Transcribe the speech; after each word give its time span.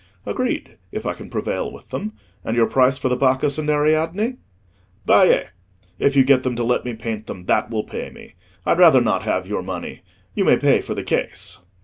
"Agreed, 0.25 0.79
if 0.91 1.05
I 1.05 1.13
can 1.13 1.29
prevail 1.29 1.71
with 1.71 1.91
them. 1.91 2.13
And 2.43 2.57
your 2.57 2.65
price 2.65 2.97
for 2.97 3.07
the 3.07 3.15
Bacchus 3.15 3.59
and 3.59 3.69
Ariadne?" 3.69 4.37
"Baie! 5.05 5.43
If 5.99 6.15
you 6.15 6.23
get 6.23 6.41
them 6.41 6.55
to 6.55 6.63
let 6.63 6.83
me 6.83 6.95
paint 6.95 7.27
them, 7.27 7.45
that 7.45 7.69
will 7.69 7.83
pay 7.83 8.09
me. 8.09 8.33
I'd 8.65 8.79
rather 8.79 8.99
not 8.99 9.21
have 9.21 9.45
your 9.45 9.61
money: 9.61 10.01
you 10.33 10.43
may 10.43 10.57
pay 10.57 10.81
for 10.81 10.95
the 10.95 11.03
case." 11.03 11.59